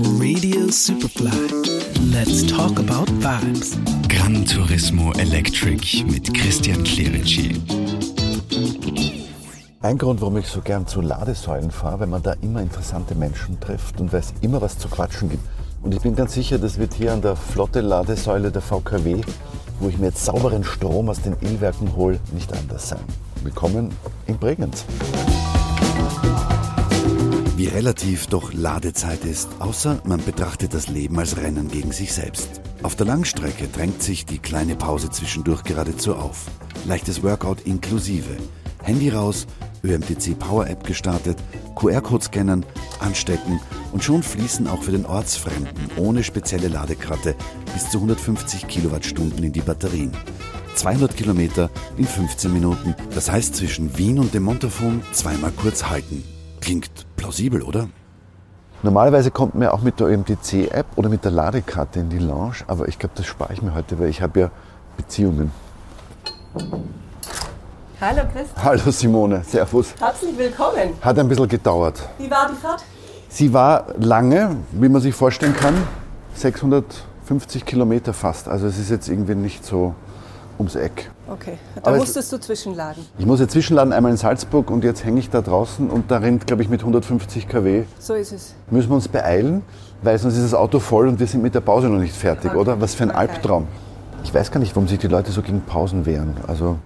[0.00, 1.32] Radio Superfly.
[2.14, 3.76] Let's talk about vibes.
[4.08, 7.60] Gran Turismo Electric mit Christian Clerici.
[9.82, 13.58] Ein Grund, warum ich so gern zu Ladesäulen fahre, weil man da immer interessante Menschen
[13.58, 15.42] trifft und weil es immer was zu quatschen gibt.
[15.82, 19.22] Und ich bin ganz sicher, das wird hier an der Flotte Ladesäule der VKW,
[19.80, 23.02] wo ich mir jetzt sauberen Strom aus den Illwerken hole, nicht anders sein.
[23.42, 23.90] Willkommen
[24.28, 24.84] in Bregenz.
[27.78, 32.60] Relativ doch Ladezeit ist, außer man betrachtet das Leben als Rennen gegen sich selbst.
[32.82, 36.46] Auf der Langstrecke drängt sich die kleine Pause zwischendurch geradezu auf.
[36.88, 38.36] Leichtes Workout inklusive.
[38.82, 39.46] Handy raus,
[39.84, 41.38] ÖMTC Power App gestartet,
[41.76, 42.66] QR-Code scannen,
[42.98, 43.60] anstecken
[43.92, 47.36] und schon fließen auch für den Ortsfremden ohne spezielle Ladekarte
[47.74, 50.10] bis zu 150 Kilowattstunden in die Batterien.
[50.74, 52.96] 200 Kilometer in 15 Minuten.
[53.14, 56.24] Das heißt zwischen Wien und dem Montafon zweimal kurz halten.
[56.60, 57.88] Klingt plausibel, oder?
[58.82, 62.56] Normalerweise kommt man ja auch mit der OMTC-App oder mit der Ladekarte in die Lounge,
[62.68, 64.50] aber ich glaube, das spare ich mir heute, weil ich habe ja
[64.96, 65.50] Beziehungen.
[68.00, 68.46] Hallo Chris.
[68.62, 69.94] Hallo Simone, Servus.
[69.98, 70.94] Herzlich willkommen.
[71.00, 72.08] Hat ein bisschen gedauert.
[72.18, 72.84] Wie war die Fahrt?
[73.28, 75.74] Sie war lange, wie man sich vorstellen kann,
[76.34, 78.48] 650 Kilometer fast.
[78.48, 79.94] Also es ist jetzt irgendwie nicht so
[80.58, 81.10] ums Eck.
[81.30, 83.04] Okay, da Aber es- musstest du zwischenladen.
[83.18, 86.18] Ich muss jetzt zwischenladen, einmal in Salzburg und jetzt hänge ich da draußen und da
[86.18, 87.84] rennt, glaube ich, mit 150 kW.
[87.98, 88.54] So ist es.
[88.70, 89.62] Müssen wir uns beeilen,
[90.02, 92.50] weil sonst ist das Auto voll und wir sind mit der Pause noch nicht fertig,
[92.50, 92.58] Okay.
[92.60, 92.80] oder?
[92.80, 93.18] Was für ein Okay.
[93.18, 93.66] Albtraum.
[94.24, 96.34] Ich weiß gar nicht, warum sich die Leute so gegen Pausen wehren.
[96.46, 96.78] Also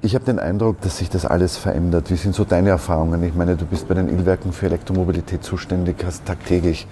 [0.00, 2.10] ich habe den Eindruck, dass sich das alles verändert.
[2.10, 3.22] Wie sind so deine Erfahrungen?
[3.22, 6.86] Ich meine, du bist bei den Illwerken für Elektromobilität zuständig, hast tagtäglich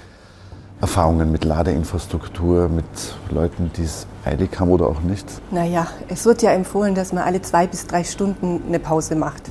[0.80, 2.84] Erfahrungen mit Ladeinfrastruktur, mit
[3.30, 5.26] Leuten, die es eilig haben oder auch nicht.
[5.50, 9.50] Naja, es wird ja empfohlen, dass man alle zwei bis drei Stunden eine Pause macht.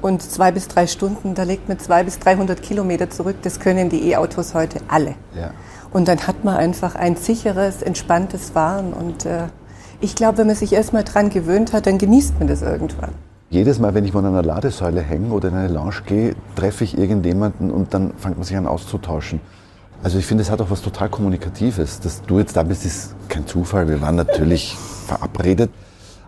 [0.00, 3.36] Und zwei bis drei Stunden, da legt man zwei bis 300 Kilometer zurück.
[3.42, 5.14] Das können die E-Autos heute alle.
[5.36, 5.50] Ja.
[5.92, 8.92] Und dann hat man einfach ein sicheres, entspanntes Fahren.
[8.92, 9.48] Und äh,
[10.00, 13.10] ich glaube, wenn man sich erstmal dran gewöhnt hat, dann genießt man das irgendwann.
[13.50, 16.84] Jedes Mal, wenn ich mal an einer Ladesäule hänge oder in eine Lounge gehe, treffe
[16.84, 19.40] ich irgendjemanden und dann fängt man sich an auszutauschen.
[20.02, 22.00] Also ich finde, es hat auch was total Kommunikatives.
[22.00, 23.88] Dass du jetzt da bist, ist kein Zufall.
[23.88, 24.76] Wir waren natürlich
[25.06, 25.70] verabredet.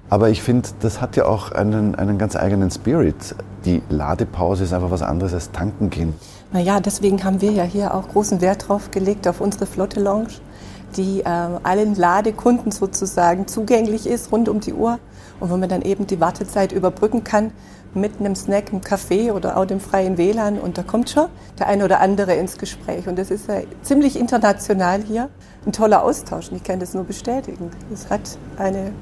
[0.08, 3.36] Aber ich finde, das hat ja auch einen, einen ganz eigenen Spirit.
[3.64, 6.14] Die Ladepause ist einfach was anderes als tanken gehen.
[6.52, 10.32] Naja, deswegen haben wir ja hier auch großen Wert drauf gelegt auf unsere Flotte Lounge,
[10.96, 14.98] die äh, allen Ladekunden sozusagen zugänglich ist, rund um die Uhr.
[15.38, 17.52] Und wo man dann eben die Wartezeit überbrücken kann
[17.94, 20.58] mit einem Snack im Café oder auch dem freien WLAN.
[20.58, 21.26] Und da kommt schon
[21.58, 23.08] der eine oder andere ins Gespräch.
[23.08, 25.28] Und das ist ja ziemlich international hier.
[25.66, 26.50] Ein toller Austausch.
[26.50, 27.70] Und ich kann das nur bestätigen.
[27.92, 28.92] Es hat eine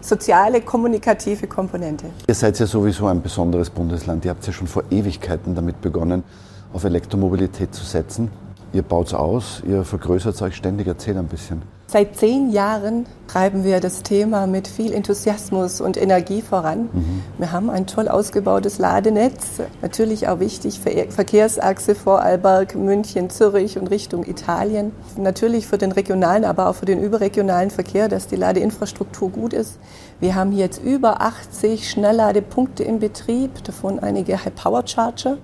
[0.00, 2.06] soziale, kommunikative Komponente.
[2.26, 4.24] Ihr seid ja sowieso ein besonderes Bundesland.
[4.24, 6.24] Ihr habt ja schon vor Ewigkeiten damit begonnen,
[6.72, 8.30] auf Elektromobilität zu setzen.
[8.72, 10.86] Ihr baut aus, ihr vergrößert euch ständig.
[10.86, 11.62] Erzähl ein bisschen.
[11.88, 16.88] Seit zehn Jahren treiben wir das Thema mit viel Enthusiasmus und Energie voran.
[17.36, 19.60] Wir haben ein toll ausgebautes Ladenetz.
[19.82, 24.92] Natürlich auch wichtig Ver Verkehrsachse Vorarlberg, München, Zürich und Richtung Italien.
[25.16, 29.80] Natürlich für den regionalen, aber auch für den überregionalen Verkehr, dass die Ladeinfrastruktur gut ist.
[30.20, 35.38] Wir haben jetzt über 80 Schnellladepunkte im Betrieb, davon einige High-Power-Charger,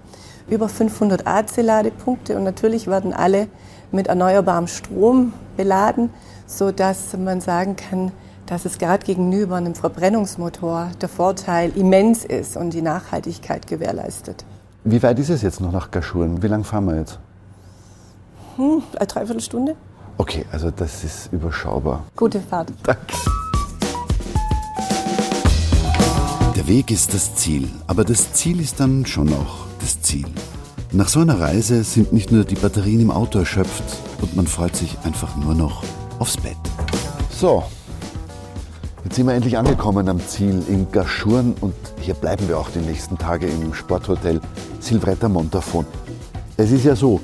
[0.49, 3.49] über 500 AC-Ladepunkte und natürlich werden alle
[3.93, 6.11] mit erneuerbarem Strom beladen,
[6.47, 8.13] so dass man sagen kann,
[8.47, 14.45] dass es gerade gegenüber einem Verbrennungsmotor der Vorteil immens ist und die Nachhaltigkeit gewährleistet.
[14.85, 16.43] Wie weit ist es jetzt noch nach Gaschuren?
[16.43, 17.19] Wie lange fahren wir jetzt?
[18.57, 19.75] Hm, eine Dreiviertelstunde?
[20.17, 22.05] Okay, also das ist überschaubar.
[22.15, 22.73] Gute Fahrt.
[22.85, 23.03] Danke.
[26.55, 30.27] Der Weg ist das Ziel, aber das Ziel ist dann schon noch das Ziel.
[30.91, 33.85] Nach so einer Reise sind nicht nur die Batterien im Auto erschöpft
[34.21, 35.85] und man freut sich einfach nur noch
[36.19, 36.57] aufs Bett.
[37.31, 37.63] So,
[39.05, 42.81] jetzt sind wir endlich angekommen am Ziel in Gaschuren und hier bleiben wir auch die
[42.81, 44.41] nächsten Tage im Sporthotel
[44.81, 45.87] Silvretta Montafon.
[46.57, 47.21] Es ist ja so,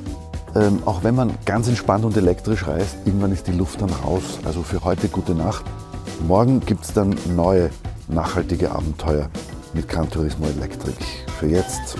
[0.54, 4.38] ähm, auch wenn man ganz entspannt und elektrisch reist, irgendwann ist die Luft dann raus.
[4.44, 5.64] Also für heute gute Nacht.
[6.28, 7.70] Morgen gibt es dann neue
[8.06, 9.28] nachhaltige Abenteuer
[9.74, 10.94] mit Gran Turismo Electric.
[11.40, 11.96] Für jetzt,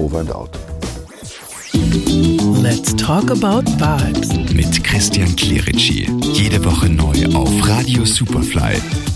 [0.00, 0.56] over and out.
[2.62, 4.32] Let's talk about vibes.
[4.54, 6.08] Mit Christian Clerici.
[6.32, 9.09] Jede Woche neu auf Radio Superfly.